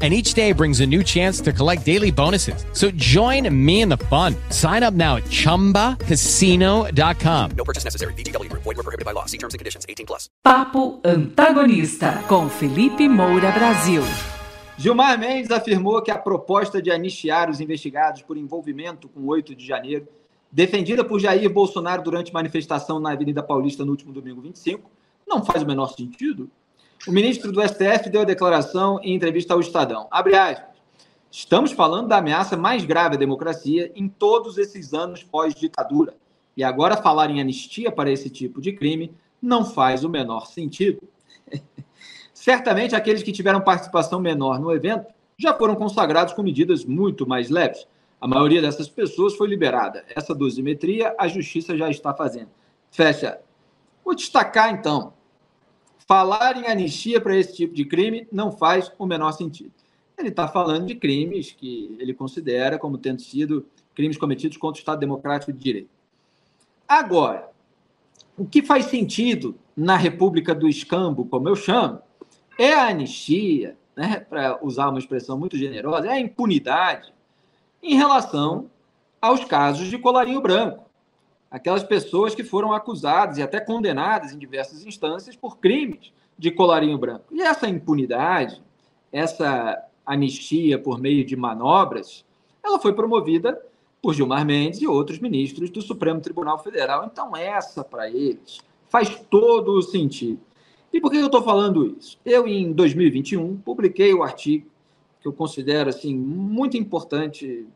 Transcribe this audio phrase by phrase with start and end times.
[0.00, 2.64] and each day brings a new chance to collect daily bonuses.
[2.72, 4.36] So join me in the fun.
[4.50, 7.50] Sign up now at ChumbaCasino.com.
[7.56, 8.14] No purchase necessary.
[8.14, 8.62] VGW Group.
[8.62, 9.26] Void were prohibited by law.
[9.26, 9.84] See terms and conditions.
[9.88, 10.28] 18 plus.
[10.44, 14.04] Papo Antagonista com Felipe Moura Brasil.
[14.78, 19.66] Gilmar Mendes afirmou que a proposta de anistiar os investigados por envolvimento com 8 de
[19.66, 20.06] janeiro,
[20.52, 24.88] defendida por Jair Bolsonaro durante manifestação na Avenida Paulista no último domingo 25,
[25.26, 26.48] não faz o menor sentido.
[27.06, 30.08] O ministro do STF deu a declaração em entrevista ao Estadão.
[30.10, 30.76] Abre aspas.
[31.30, 36.14] Estamos falando da ameaça mais grave à democracia em todos esses anos pós-ditadura.
[36.56, 41.02] E agora falar em anistia para esse tipo de crime não faz o menor sentido.
[42.34, 47.48] Certamente aqueles que tiveram participação menor no evento já foram consagrados com medidas muito mais
[47.48, 47.86] leves.
[48.20, 50.04] A maioria dessas pessoas foi liberada.
[50.16, 52.50] Essa dosimetria a justiça já está fazendo.
[52.90, 53.38] Fecha.
[54.04, 55.12] Vou destacar então
[56.08, 59.70] falar em anistia para esse tipo de crime não faz o menor sentido.
[60.16, 64.80] Ele está falando de crimes que ele considera como tendo sido crimes cometidos contra o
[64.80, 65.90] Estado Democrático de Direito.
[66.88, 67.50] Agora,
[68.38, 72.00] o que faz sentido na República do Escambo, como eu chamo,
[72.58, 77.12] é a anistia, né, para usar uma expressão muito generosa, é a impunidade
[77.82, 78.70] em relação
[79.20, 80.87] aos casos de colarinho branco
[81.50, 86.98] aquelas pessoas que foram acusadas e até condenadas em diversas instâncias por crimes de colarinho
[86.98, 87.24] branco.
[87.32, 88.62] E essa impunidade,
[89.10, 92.24] essa anistia por meio de manobras,
[92.62, 93.60] ela foi promovida
[94.00, 97.04] por Gilmar Mendes e outros ministros do Supremo Tribunal Federal.
[97.04, 100.40] Então, essa, para eles, faz todo o sentido.
[100.92, 102.18] E por que eu estou falando isso?
[102.24, 104.66] Eu, em 2021, publiquei o artigo
[105.20, 107.66] que eu considero assim muito importante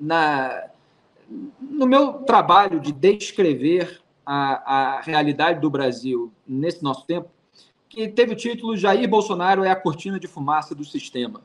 [0.00, 0.68] na
[1.28, 7.28] no meu trabalho de descrever a, a realidade do Brasil nesse nosso tempo,
[7.88, 11.40] que teve o título Jair Bolsonaro é a cortina de fumaça do sistema.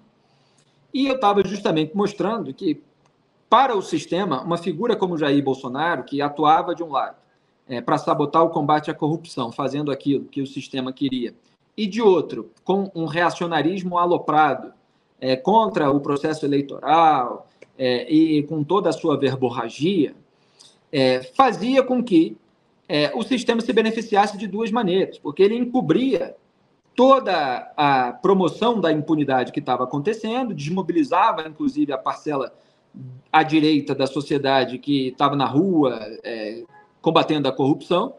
[0.94, 2.82] E eu estava justamente mostrando que,
[3.50, 7.18] para o sistema, uma figura como Jair Bolsonaro, que atuava de um lado
[7.68, 11.34] é, para sabotar o combate à corrupção, fazendo aquilo que o sistema queria,
[11.78, 14.74] e de outro, com um reacionarismo aloprado
[15.20, 17.48] é, contra o processo eleitoral,
[17.78, 20.14] é, e com toda a sua verborragia,
[20.92, 22.38] é, fazia com que
[22.88, 26.36] é, o sistema se beneficiasse de duas maneiras, porque ele encobria
[26.96, 32.54] toda a promoção da impunidade que estava acontecendo, desmobilizava, inclusive, a parcela
[33.32, 36.64] à direita da sociedade que estava na rua é,
[37.02, 38.16] combatendo a corrupção,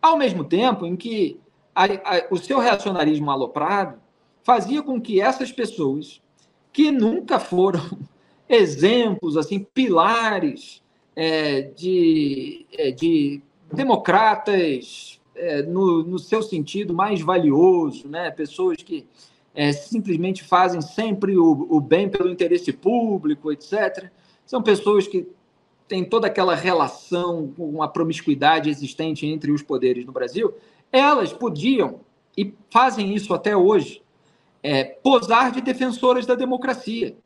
[0.00, 1.40] ao mesmo tempo em que
[1.74, 3.98] a, a, o seu reacionarismo aloprado
[4.42, 6.22] fazia com que essas pessoas
[6.72, 7.98] que nunca foram
[8.48, 10.82] exemplos, assim, pilares
[11.14, 13.42] é, de, é, de
[13.72, 18.30] democratas é, no, no seu sentido mais valioso, né?
[18.30, 19.06] pessoas que
[19.54, 24.10] é, simplesmente fazem sempre o, o bem pelo interesse público, etc.
[24.46, 25.26] São pessoas que
[25.88, 30.54] têm toda aquela relação com a promiscuidade existente entre os poderes no Brasil.
[30.92, 32.00] Elas podiam,
[32.36, 34.02] e fazem isso até hoje,
[34.62, 37.16] é, posar de defensoras da democracia.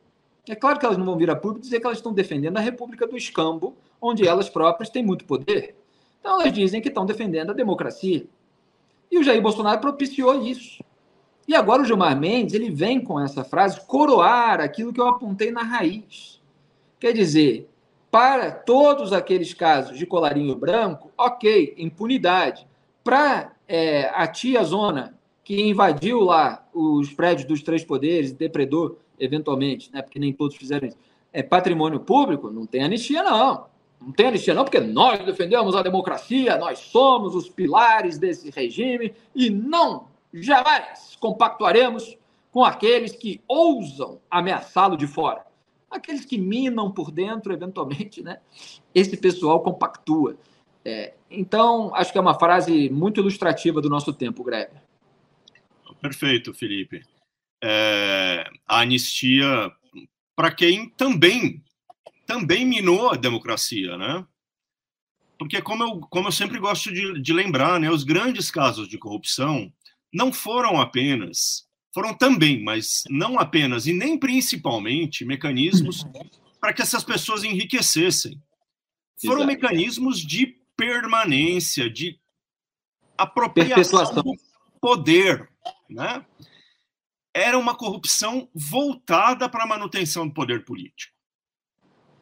[0.47, 2.61] É claro que elas não vão vir a público dizer que elas estão defendendo a
[2.61, 5.75] República do Escambo, onde elas próprias têm muito poder.
[6.19, 8.25] Então elas dizem que estão defendendo a democracia.
[9.09, 10.83] E o Jair Bolsonaro propiciou isso.
[11.47, 15.51] E agora o Gilmar Mendes ele vem com essa frase coroar aquilo que eu apontei
[15.51, 16.41] na raiz.
[16.99, 17.69] Quer dizer,
[18.09, 22.67] para todos aqueles casos de colarinho branco, ok, impunidade.
[23.03, 29.91] Para é, a tia Zona, que invadiu lá os prédios dos três poderes, depredou eventualmente,
[29.91, 30.97] né, porque nem todos fizeram isso,
[31.31, 33.65] é patrimônio público, não tem anistia, não.
[33.99, 39.13] Não tem anistia, não, porque nós defendemos a democracia, nós somos os pilares desse regime
[39.33, 42.17] e não, jamais compactuaremos
[42.51, 45.45] com aqueles que ousam ameaçá-lo de fora.
[45.89, 48.39] Aqueles que minam por dentro, eventualmente, né?
[48.93, 50.35] Esse pessoal compactua.
[50.83, 54.73] É, então, acho que é uma frase muito ilustrativa do nosso tempo, Greve.
[56.01, 57.05] Perfeito, Felipe.
[57.65, 59.71] É, a anistia,
[60.35, 61.63] para quem também
[62.25, 64.25] também minou a democracia, né?
[65.37, 68.97] Porque, como eu, como eu sempre gosto de, de lembrar, né, os grandes casos de
[68.97, 69.71] corrupção
[70.11, 76.05] não foram apenas, foram também, mas não apenas e nem principalmente mecanismos
[76.61, 78.41] para que essas pessoas enriquecessem.
[79.21, 79.47] Foram Exato.
[79.47, 82.19] mecanismos de permanência, de
[83.17, 84.35] apropriação do
[84.79, 85.49] poder,
[85.89, 86.25] né?
[87.33, 91.13] Era uma corrupção voltada para a manutenção do poder político.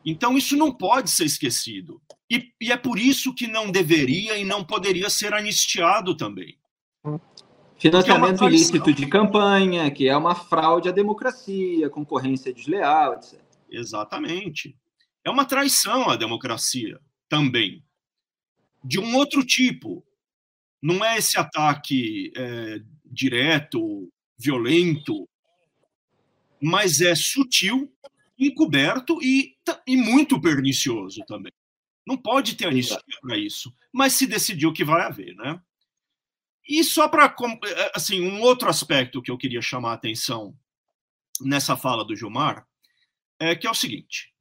[0.05, 2.01] Então, isso não pode ser esquecido.
[2.29, 6.57] E, e, é por isso que não deveria e não poderia ser anistiado também.
[7.77, 13.39] Financiamento é ilícito de campanha, que é uma fraude à democracia, concorrência desleal, etc.
[13.69, 14.77] Exatamente.
[15.23, 17.83] É uma traição à democracia também.
[18.83, 20.05] De um outro tipo.
[20.81, 25.27] Não é esse ataque é, direto, violento,
[26.61, 27.91] mas é sutil
[28.37, 29.55] encoberto e,
[29.85, 31.51] e muito pernicioso também.
[32.05, 35.61] Não pode ter anistia para isso, mas se decidiu que vai haver, né?
[36.67, 40.57] E só para é, assim um outro aspecto que eu queria chamar a atenção
[41.41, 42.65] nessa fala do Gilmar
[43.39, 44.33] é que é o seguinte: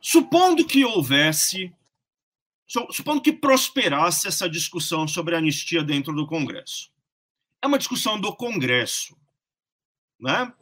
[0.00, 1.72] supondo que houvesse,
[2.90, 6.91] supondo que prosperasse essa discussão sobre anistia dentro do Congresso,
[7.62, 9.16] é uma discussão do Congresso,
[10.20, 10.52] né?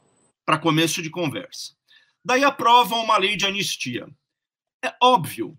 [0.44, 1.74] Para começo de conversa.
[2.22, 4.06] Daí aprovam uma lei de anistia.
[4.84, 5.58] É óbvio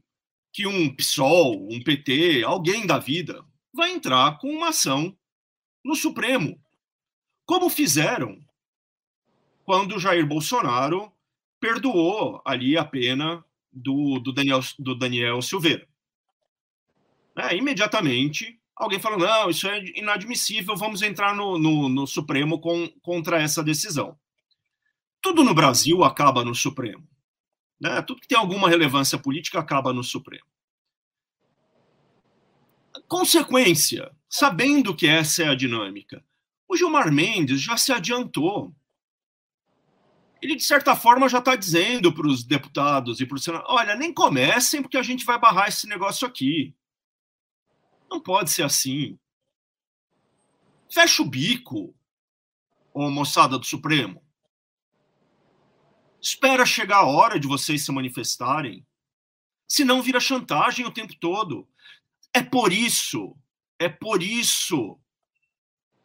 [0.53, 3.43] que um PSOL, um PT, alguém da vida,
[3.73, 5.17] vai entrar com uma ação
[5.83, 6.61] no Supremo,
[7.45, 8.39] como fizeram
[9.63, 11.11] quando Jair Bolsonaro
[11.59, 15.87] perdoou ali a pena do, do, Daniel, do Daniel Silveira.
[17.35, 22.87] É, imediatamente, alguém falou: não, isso é inadmissível, vamos entrar no, no, no Supremo com,
[23.01, 24.17] contra essa decisão
[25.21, 27.07] tudo no Brasil acaba no Supremo.
[27.79, 28.01] Né?
[28.01, 30.45] Tudo que tem alguma relevância política acaba no Supremo.
[33.07, 36.23] Consequência, sabendo que essa é a dinâmica,
[36.67, 38.73] o Gilmar Mendes já se adiantou.
[40.41, 43.95] Ele, de certa forma, já está dizendo para os deputados e para o Senado: olha,
[43.95, 46.73] nem comecem, porque a gente vai barrar esse negócio aqui.
[48.11, 49.17] Não pode ser assim.
[50.91, 51.95] Fecha o bico,
[52.93, 54.21] ô moçada do Supremo.
[56.21, 58.85] Espera chegar a hora de vocês se manifestarem.
[59.65, 61.65] Senão vira chantagem o tempo todo.
[62.33, 63.33] É por isso,
[63.79, 64.99] é por isso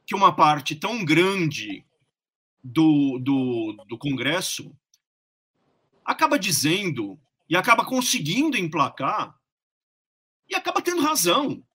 [0.07, 1.85] que uma parte tão grande
[2.63, 4.73] do, do, do Congresso
[6.05, 9.37] acaba dizendo e acaba conseguindo emplacar
[10.49, 11.66] e acaba tendo razão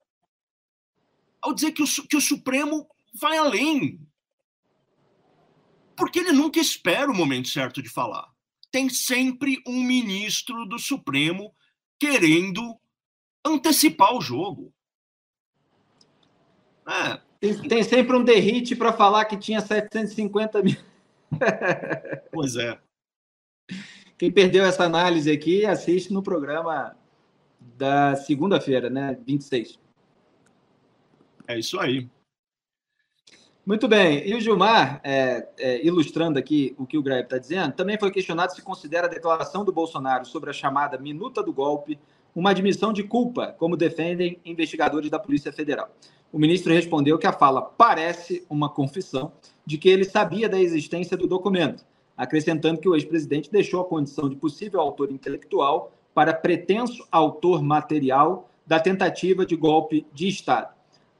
[1.41, 3.99] ao dizer que o, que o Supremo vai além.
[5.95, 8.31] Porque ele nunca espera o momento certo de falar
[8.71, 11.53] tem sempre um ministro do Supremo
[11.99, 12.79] querendo
[13.45, 14.73] antecipar o jogo.
[16.87, 17.19] É.
[17.39, 20.77] Tem, tem, sempre um derrite para falar que tinha 750 mil.
[22.31, 22.79] pois é.
[24.17, 26.95] Quem perdeu essa análise aqui, assiste no programa
[27.59, 29.17] da segunda-feira, né?
[29.25, 29.79] 26.
[31.47, 32.09] É isso aí.
[33.65, 34.27] Muito bem.
[34.27, 38.09] E o Gilmar, é, é, ilustrando aqui o que o Greve está dizendo, também foi
[38.09, 41.99] questionado se considera a declaração do Bolsonaro sobre a chamada minuta do golpe
[42.35, 45.89] uma admissão de culpa, como defendem investigadores da Polícia Federal.
[46.31, 49.33] O ministro respondeu que a fala parece uma confissão
[49.65, 54.29] de que ele sabia da existência do documento, acrescentando que o ex-presidente deixou a condição
[54.29, 60.73] de possível autor intelectual para pretenso autor material da tentativa de golpe de Estado.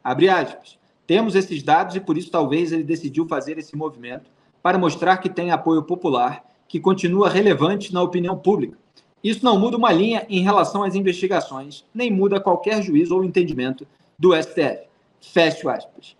[0.03, 0.79] Abre aspas.
[1.05, 4.29] Temos esses dados e por isso talvez ele decidiu fazer esse movimento
[4.63, 8.77] para mostrar que tem apoio popular, que continua relevante na opinião pública.
[9.23, 13.85] Isso não muda uma linha em relação às investigações, nem muda qualquer juízo ou entendimento
[14.17, 14.87] do STF.
[15.19, 16.15] Fecho aspas.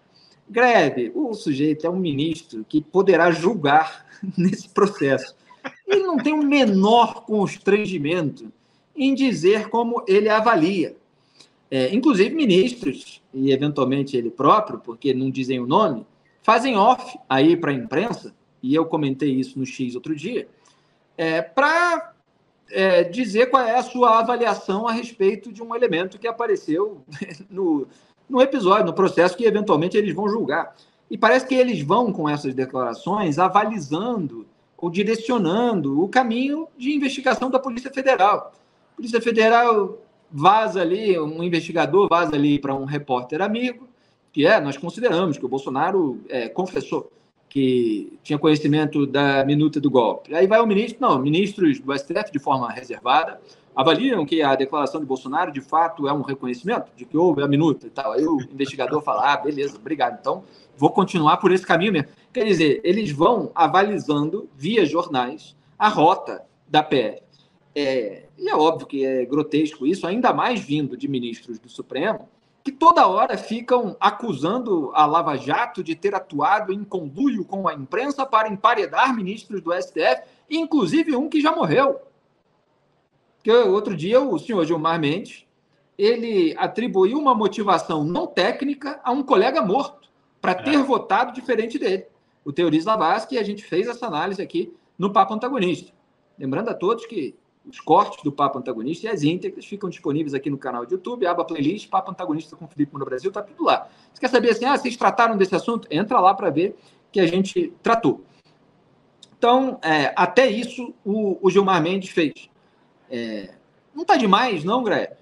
[0.50, 4.06] Greve, o sujeito é um ministro que poderá julgar
[4.38, 5.36] nesse processo.
[5.88, 8.52] Ele não tem o menor constrangimento
[8.96, 10.96] em dizer como ele avalia.
[11.74, 16.06] É, inclusive ministros, e eventualmente ele próprio, porque não dizem o nome,
[16.44, 20.50] fazem off aí para a imprensa, e eu comentei isso no X outro dia,
[21.18, 22.14] é, para
[22.70, 27.06] é, dizer qual é a sua avaliação a respeito de um elemento que apareceu
[27.50, 27.88] no,
[28.30, 30.76] no episódio, no processo que eventualmente eles vão julgar.
[31.10, 34.46] E parece que eles vão, com essas declarações, avalizando
[34.78, 38.54] ou direcionando o caminho de investigação da Polícia Federal.
[38.94, 40.00] A Polícia Federal
[40.32, 43.88] vaza ali, um investigador vaza ali para um repórter amigo,
[44.32, 47.12] que é, nós consideramos que o Bolsonaro é, confessou
[47.50, 50.34] que tinha conhecimento da minuta do golpe.
[50.34, 53.42] Aí vai o ministro, não, ministros do STF, de forma reservada,
[53.76, 57.48] avaliam que a declaração de Bolsonaro, de fato, é um reconhecimento de que houve a
[57.50, 58.14] minuta e tal.
[58.14, 60.46] Aí o investigador fala, ah, beleza, obrigado, então
[60.78, 62.08] vou continuar por esse caminho mesmo.
[62.32, 67.22] Quer dizer, eles vão avalizando, via jornais, a rota da PF.
[67.74, 72.28] É, e é óbvio que é grotesco isso, ainda mais vindo de ministros do Supremo,
[72.64, 77.74] que toda hora ficam acusando a Lava Jato de ter atuado em conluio com a
[77.74, 82.02] imprensa para emparedar ministros do STF, inclusive um que já morreu.
[83.44, 85.46] Que outro dia o senhor Gilmar Mendes
[85.98, 90.10] ele atribuiu uma motivação não técnica a um colega morto
[90.42, 90.84] para ter é.
[90.84, 92.06] votado diferente dele.
[92.44, 95.94] O Teoriz Lavasque, e a gente fez essa análise aqui no Papo Antagonista.
[96.40, 100.50] Lembrando a todos que os cortes do Papo Antagonista e as íntegras ficam disponíveis aqui
[100.50, 103.88] no canal de YouTube, aba playlist, Papo Antagonista com Felipe no Brasil, tá tudo lá.
[104.12, 105.88] Você quer saber assim, ah, vocês trataram desse assunto?
[105.92, 106.76] Entra lá para ver
[107.12, 108.24] que a gente tratou.
[109.38, 112.50] Então, é, até isso o, o, Gilmar Mendes fez.
[113.10, 113.54] É,
[113.94, 115.14] não está demais, não, Greg?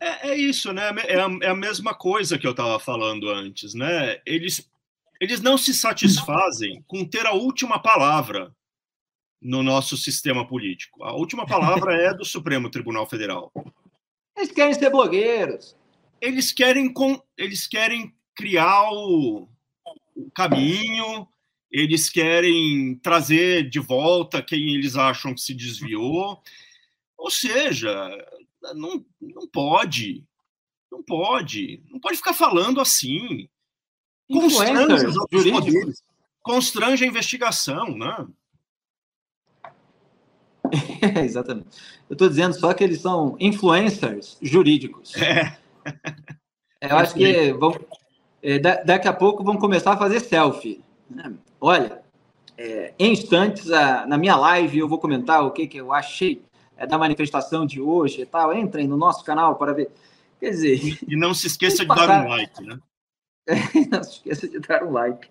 [0.00, 0.90] É, é, isso, né?
[1.06, 4.18] É a, é a mesma coisa que eu estava falando antes, né?
[4.24, 4.70] Eles,
[5.20, 8.54] eles não se satisfazem com ter a última palavra
[9.40, 11.02] no nosso sistema político.
[11.02, 13.52] A última palavra é do Supremo Tribunal Federal.
[14.36, 15.76] Eles querem ser blogueiros.
[16.20, 19.48] Eles querem, com, eles querem criar o,
[20.14, 21.26] o caminho,
[21.70, 26.42] eles querem trazer de volta quem eles acham que se desviou.
[27.16, 27.92] Ou seja,
[28.74, 30.24] não, não pode.
[30.90, 31.82] Não pode.
[31.88, 33.48] Não pode ficar falando assim.
[34.30, 36.02] Constrange os outros poderes.
[36.42, 38.26] Constrange a investigação, né?
[41.24, 41.68] Exatamente.
[42.08, 45.16] Eu estou dizendo só que eles são influencers jurídicos.
[45.16, 45.56] É.
[46.80, 47.74] Eu acho que vão,
[48.42, 50.82] é, daqui a pouco vão começar a fazer selfie.
[51.60, 52.00] Olha,
[52.56, 56.42] é, em instantes, a, na minha live, eu vou comentar o que, que eu achei
[56.76, 58.54] é, da manifestação de hoje e tal.
[58.54, 59.90] Entrem no nosso canal para ver.
[60.38, 60.98] Quer dizer.
[61.06, 62.80] E não se esqueça de dar um like, né?
[63.90, 65.28] não se esqueça de dar um like.